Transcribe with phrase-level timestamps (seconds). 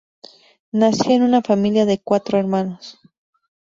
[0.71, 2.99] Nació en una familia de cuatro hermanos.